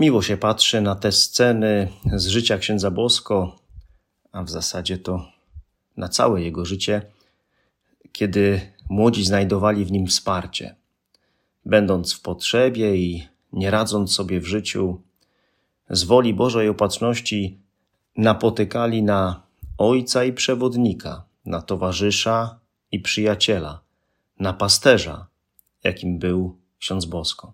[0.00, 3.56] Miło się patrzy na te sceny z życia księdza Bosko,
[4.32, 5.28] a w zasadzie to
[5.96, 7.02] na całe jego życie,
[8.12, 10.76] kiedy młodzi znajdowali w nim wsparcie.
[11.64, 15.00] Będąc w potrzebie i nie radząc sobie w życiu,
[15.90, 17.58] z woli Bożej opatrzności
[18.16, 19.42] napotykali na
[19.78, 22.58] ojca i przewodnika, na towarzysza
[22.92, 23.80] i przyjaciela,
[24.40, 25.26] na pasterza,
[25.84, 27.52] jakim był ksiądz Bosko.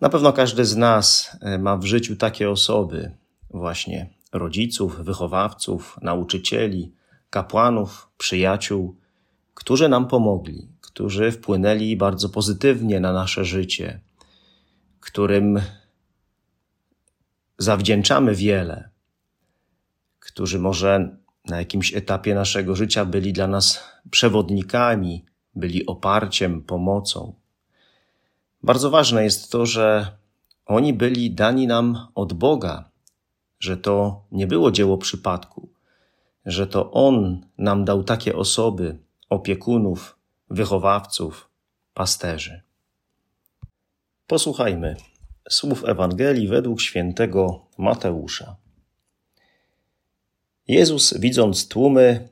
[0.00, 3.16] Na pewno każdy z nas e, ma w życiu takie osoby,
[3.50, 6.94] właśnie rodziców, wychowawców, nauczycieli,
[7.30, 8.96] kapłanów, przyjaciół,
[9.54, 14.00] którzy nam pomogli, którzy wpłynęli bardzo pozytywnie na nasze życie,
[15.00, 15.60] którym
[17.58, 18.90] zawdzięczamy wiele,
[20.18, 27.34] którzy może na jakimś etapie naszego życia byli dla nas przewodnikami, byli oparciem, pomocą.
[28.64, 30.16] Bardzo ważne jest to, że
[30.66, 32.90] oni byli dani nam od Boga,
[33.60, 35.68] że to nie było dzieło przypadku,
[36.46, 38.98] że to On nam dał takie osoby,
[39.30, 40.18] opiekunów,
[40.50, 41.48] wychowawców,
[41.94, 42.62] pasterzy.
[44.26, 44.96] Posłuchajmy
[45.50, 48.56] słów Ewangelii według świętego Mateusza.
[50.68, 52.28] Jezus, widząc tłumy,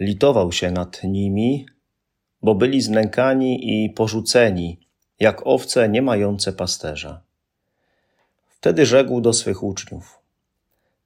[0.00, 1.66] litował się nad nimi,
[2.42, 4.83] bo byli znękani i porzuceni,
[5.24, 7.20] jak owce nie mające pasterza.
[8.48, 10.18] Wtedy rzekł do swych uczniów: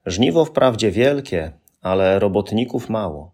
[0.07, 1.53] Żniwo wprawdzie wielkie,
[1.83, 3.33] ale robotników mało.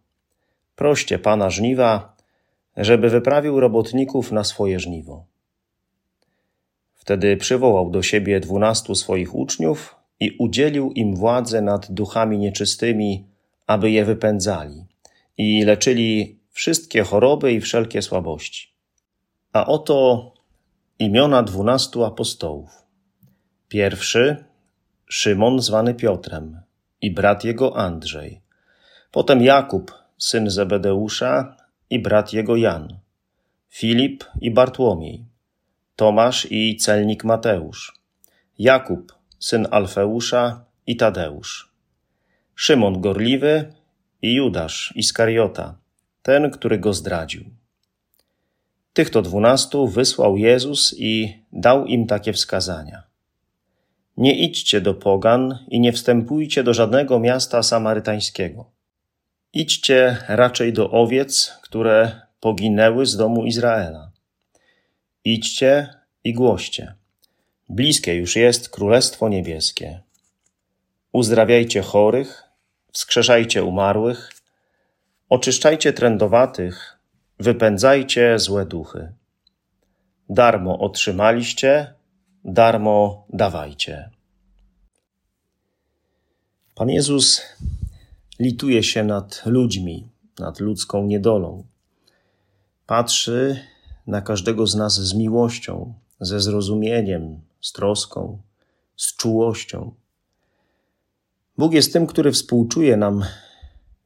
[0.77, 2.17] Proście pana żniwa,
[2.77, 5.25] żeby wyprawił robotników na swoje żniwo.
[6.95, 13.25] Wtedy przywołał do siebie dwunastu swoich uczniów i udzielił im władzę nad duchami nieczystymi,
[13.67, 14.85] aby je wypędzali
[15.39, 18.69] i leczyli wszystkie choroby i wszelkie słabości.
[19.53, 20.34] A oto
[20.99, 22.71] Imiona dwunastu apostołów.
[23.69, 24.45] Pierwszy
[25.07, 26.61] Szymon zwany Piotrem
[27.01, 28.41] i brat jego Andrzej.
[29.11, 31.57] Potem Jakub, syn Zebedeusza
[31.91, 32.99] i brat jego Jan.
[33.69, 35.25] Filip i Bartłomiej.
[35.97, 38.01] Tomasz i celnik Mateusz.
[38.59, 41.73] Jakub, syn Alfeusza i Tadeusz.
[42.55, 43.73] Szymon Gorliwy
[44.23, 45.79] i Judasz Iskariota,
[46.23, 47.45] ten, który go zdradził.
[48.95, 53.03] Tych to dwunastu wysłał Jezus i dał im takie wskazania.
[54.17, 58.71] Nie idźcie do pogan i nie wstępujcie do żadnego miasta samarytańskiego.
[59.53, 64.11] Idźcie raczej do owiec, które poginęły z domu Izraela.
[65.25, 65.95] Idźcie
[66.25, 66.95] i głoście.
[67.69, 70.01] Bliskie już jest Królestwo Niebieskie.
[71.13, 72.43] Uzdrawiajcie chorych,
[72.93, 74.33] wskrzeszajcie umarłych,
[75.29, 76.94] oczyszczajcie trędowatych,
[77.39, 79.13] wypędzajcie złe duchy.
[80.29, 81.95] Darmo otrzymaliście,
[82.45, 84.11] darmo dawajcie.
[86.75, 87.43] Pan Jezus
[88.39, 90.09] lituje się nad ludźmi,
[90.39, 91.65] nad ludzką niedolą.
[92.87, 93.61] Patrzy
[94.07, 98.39] na każdego z nas z miłością, ze zrozumieniem, z troską,
[98.97, 99.95] z czułością.
[101.59, 103.25] Bóg jest tym, który współczuje nam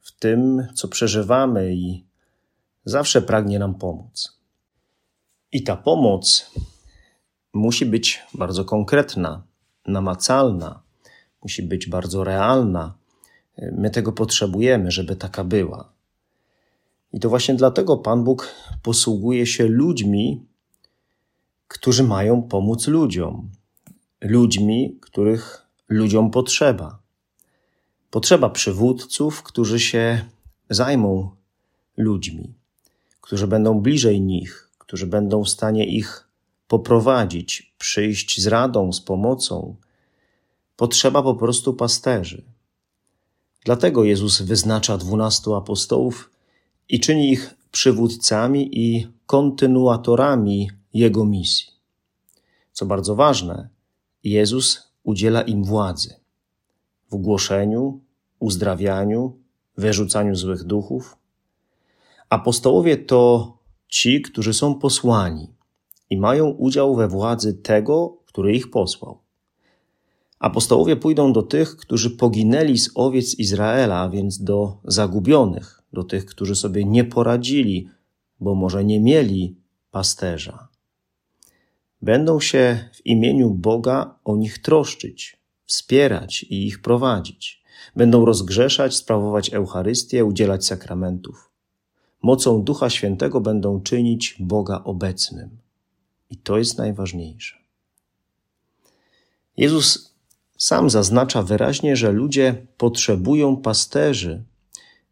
[0.01, 2.08] w tym, co przeżywamy i
[2.85, 4.39] zawsze pragnie nam pomóc.
[5.51, 6.51] I ta pomoc
[7.53, 9.43] musi być bardzo konkretna,
[9.87, 10.81] namacalna,
[11.43, 12.93] musi być bardzo realna.
[13.71, 15.91] My tego potrzebujemy, żeby taka była.
[17.13, 20.45] I to właśnie dlatego Pan Bóg posługuje się ludźmi,
[21.67, 23.49] którzy mają pomóc ludziom,
[24.21, 26.99] ludźmi, których ludziom potrzeba.
[28.11, 30.25] Potrzeba przywódców, którzy się
[30.69, 31.31] zajmą
[31.97, 32.58] ludźmi
[33.21, 36.27] którzy będą bliżej nich, którzy będą w stanie ich
[36.67, 39.75] poprowadzić, przyjść z radą, z pomocą.
[40.75, 42.43] Potrzeba po prostu pasterzy.
[43.65, 46.31] Dlatego Jezus wyznacza dwunastu apostołów
[46.89, 51.67] i czyni ich przywódcami i kontynuatorami Jego misji.
[52.73, 53.69] Co bardzo ważne,
[54.23, 56.15] Jezus udziela im władzy
[57.11, 57.99] w głoszeniu,
[58.39, 59.37] uzdrawianiu,
[59.77, 61.18] wyrzucaniu złych duchów,
[62.29, 63.53] Apostołowie to
[63.87, 65.53] ci, którzy są posłani
[66.09, 69.21] i mają udział we władzy tego, który ich posłał.
[70.39, 76.25] Apostołowie pójdą do tych, którzy poginęli z owiec Izraela, a więc do zagubionych, do tych,
[76.25, 77.87] którzy sobie nie poradzili,
[78.39, 79.57] bo może nie mieli
[79.91, 80.67] pasterza.
[82.01, 87.63] Będą się w imieniu Boga o nich troszczyć, wspierać i ich prowadzić.
[87.95, 91.48] Będą rozgrzeszać, sprawować Eucharystię, udzielać sakramentów.
[92.21, 95.49] Mocą Ducha Świętego będą czynić Boga obecnym.
[96.29, 97.57] I to jest najważniejsze.
[99.57, 100.15] Jezus
[100.57, 104.43] sam zaznacza wyraźnie, że ludzie potrzebują pasterzy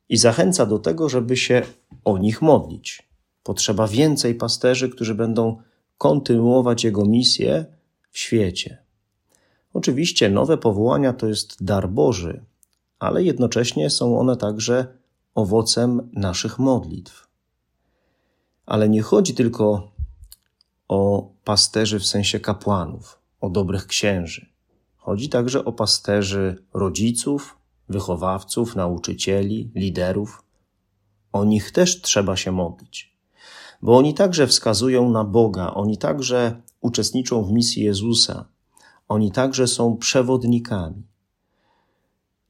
[0.09, 1.61] i zachęca do tego, żeby się
[2.05, 3.07] o nich modlić.
[3.43, 5.61] Potrzeba więcej pasterzy, którzy będą
[5.97, 7.65] kontynuować Jego misję
[8.11, 8.77] w świecie.
[9.73, 12.43] Oczywiście nowe powołania to jest dar Boży,
[12.99, 14.87] ale jednocześnie są one także
[15.37, 17.27] owocem naszych modlitw.
[18.65, 19.91] Ale nie chodzi tylko
[20.87, 24.49] o pasterzy w sensie kapłanów, o dobrych księży.
[24.97, 27.57] Chodzi także o pasterzy rodziców,
[27.89, 30.43] wychowawców, nauczycieli, liderów.
[31.33, 33.17] O nich też trzeba się modlić,
[33.81, 38.45] bo oni także wskazują na Boga, oni także uczestniczą w misji Jezusa,
[39.07, 41.03] oni także są przewodnikami.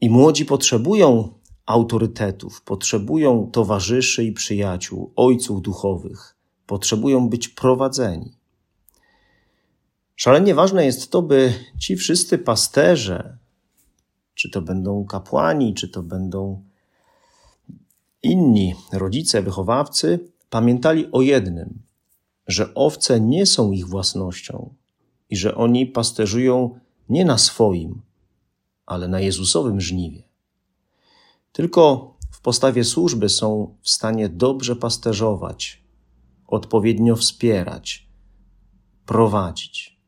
[0.02, 1.38] I młodzi potrzebują
[1.68, 6.36] autorytetów, potrzebują towarzyszy i przyjaciół, ojców duchowych,
[6.66, 8.34] potrzebują być prowadzeni.
[10.16, 13.38] Szalenie ważne jest to, by ci wszyscy pasterze,
[14.34, 16.64] czy to będą kapłani, czy to będą
[18.24, 21.82] inni rodzice, wychowawcy, pamiętali o jednym,
[22.48, 24.74] że owce nie są ich własnością
[25.30, 26.80] i że oni pasterzują
[27.10, 28.02] nie na swoim,
[28.86, 30.27] ale na Jezusowym żniwie.
[31.58, 35.84] Tylko w postawie służby są w stanie dobrze pasterzować,
[36.48, 38.10] odpowiednio wspierać,
[39.06, 40.00] prowadzić.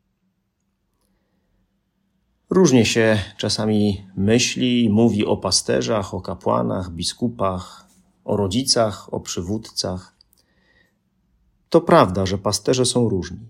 [2.50, 7.86] Różnie się czasami myśli mówi o pasterzach, o kapłanach, biskupach,
[8.24, 10.16] o rodzicach, o przywódcach.
[11.68, 13.48] To prawda, że pasterze są różni,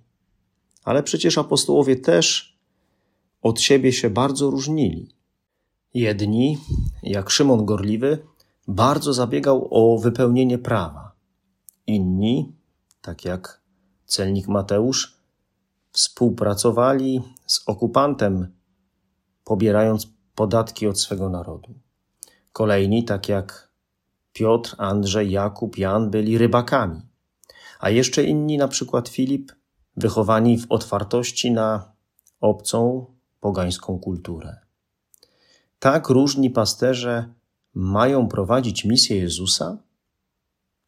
[0.85, 2.57] ale przecież apostołowie też
[3.43, 5.15] od siebie się bardzo różnili.
[5.95, 6.59] Jedni,
[7.03, 8.27] jak Szymon Gorliwy,
[8.69, 11.13] bardzo zabiegał o wypełnienie prawa.
[11.87, 12.53] Inni,
[13.03, 13.61] tak jak
[14.07, 15.17] celnik Mateusz,
[15.93, 18.55] współpracowali z okupantem,
[19.45, 21.75] pobierając podatki od swego narodu.
[22.53, 23.71] Kolejni, tak jak
[24.33, 27.01] Piotr, Andrzej, Jakub, Jan, byli rybakami,
[27.81, 29.53] a jeszcze inni, na przykład Filip,
[29.97, 31.93] wychowani w otwartości na
[32.41, 33.07] obcą,
[33.41, 34.70] pogańską kulturę.
[35.81, 37.35] Tak różni pasterze
[37.75, 39.79] mają prowadzić misję Jezusa?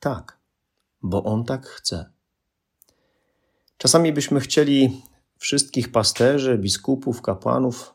[0.01, 0.39] Tak,
[1.03, 2.11] bo On tak chce.
[3.77, 5.03] Czasami byśmy chcieli
[5.39, 7.95] wszystkich pasterzy, biskupów, kapłanów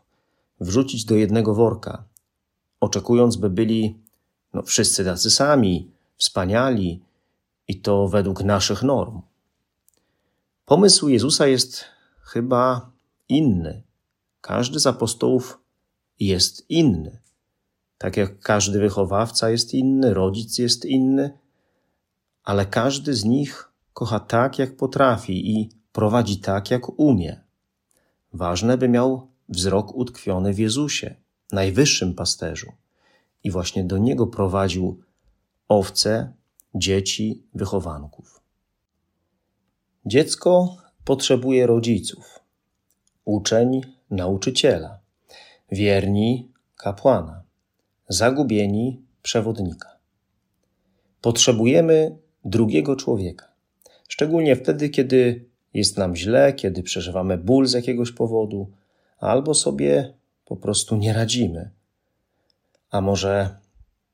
[0.59, 2.03] wrzucić do jednego worka,
[2.79, 3.99] oczekując, by byli
[4.53, 7.03] no, wszyscy tacy sami, wspaniali
[7.67, 9.21] i to według naszych norm.
[10.65, 11.85] Pomysł Jezusa jest
[12.21, 12.91] chyba
[13.29, 13.83] inny.
[14.41, 15.66] Każdy z apostołów
[16.19, 17.19] jest inny.
[17.97, 21.37] Tak jak każdy wychowawca jest inny, rodzic jest inny,
[22.43, 27.41] ale każdy z nich kocha tak, jak potrafi i prowadzi tak, jak umie.
[28.33, 31.15] Ważne, by miał wzrok utkwiony w Jezusie,
[31.51, 32.71] najwyższym pasterzu,
[33.43, 35.01] i właśnie do niego prowadził
[35.67, 36.33] owce,
[36.75, 38.41] dzieci, wychowanków.
[40.05, 42.39] Dziecko potrzebuje rodziców,
[43.25, 44.99] uczeń nauczyciela,
[45.71, 47.43] wierni kapłana,
[48.09, 49.97] zagubieni przewodnika.
[51.21, 53.47] Potrzebujemy drugiego człowieka,
[54.07, 58.71] szczególnie wtedy, kiedy jest nam źle, kiedy przeżywamy ból z jakiegoś powodu,
[59.19, 60.13] albo sobie
[60.45, 61.69] po prostu nie radzimy.
[62.89, 63.57] A może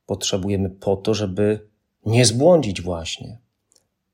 [0.06, 1.68] potrzebujemy po to, żeby
[2.06, 3.38] nie zbłądzić właśnie.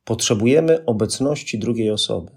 [0.05, 2.31] Potrzebujemy obecności drugiej osoby.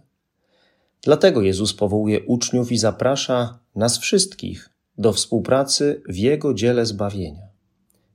[1.02, 7.46] Dlatego Jezus powołuje uczniów i zaprasza nas wszystkich do współpracy w Jego dziele zbawienia.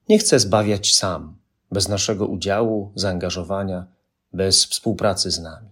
[0.09, 1.37] Nie chce zbawiać sam,
[1.71, 3.85] bez naszego udziału, zaangażowania,
[4.33, 5.69] bez współpracy z nami.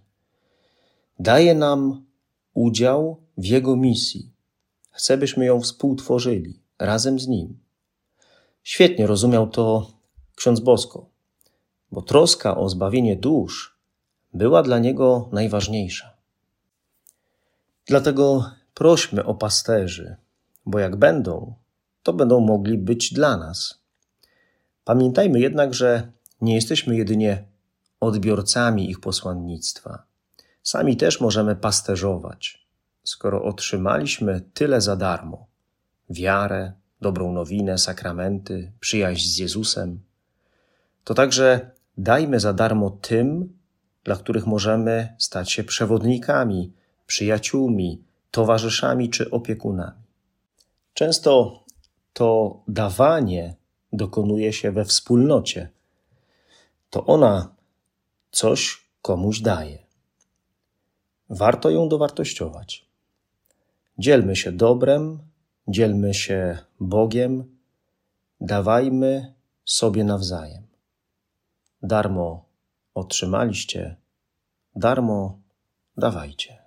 [1.20, 2.06] Daje nam
[2.54, 4.32] udział w Jego misji.
[4.92, 7.60] Chce, byśmy ją współtworzyli razem z Nim.
[8.64, 9.92] Świetnie rozumiał to
[10.36, 11.10] ksiądz Bosko,
[11.92, 13.78] bo troska o zbawienie dusz
[14.34, 16.14] była dla niego najważniejsza.
[17.86, 20.16] Dlatego prośmy o pasterzy,
[20.66, 21.54] bo jak będą,
[22.04, 23.80] to będą mogli być dla nas.
[24.84, 27.44] Pamiętajmy jednak, że nie jesteśmy jedynie
[28.00, 30.04] odbiorcami ich posłannictwa.
[30.64, 32.68] Sami też możemy pasterzować,
[33.04, 35.48] skoro otrzymaliśmy tyle za darmo
[36.10, 40.00] wiarę, dobrą nowinę, sakramenty, przyjaźń z Jezusem,
[41.04, 43.58] to także dajmy za darmo tym,
[44.04, 46.74] dla których możemy stać się przewodnikami,
[47.08, 50.05] przyjaciółmi, towarzyszami czy opiekunami.
[50.96, 51.64] Często
[52.14, 53.56] to dawanie
[53.94, 55.70] dokonuje się we wspólnocie.
[56.90, 57.56] To ona
[58.32, 59.86] coś komuś daje.
[61.30, 62.86] Warto ją dowartościować.
[63.98, 65.20] Dzielmy się dobrem,
[65.68, 67.58] dzielmy się Bogiem,
[68.42, 69.34] dawajmy
[69.66, 70.68] sobie nawzajem.
[71.82, 72.46] Darmo
[72.94, 73.96] otrzymaliście,
[74.76, 75.40] darmo
[75.98, 76.65] dawajcie.